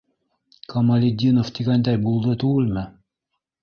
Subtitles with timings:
[0.75, 2.91] Камалетдинов тигәндәй булды түгелме?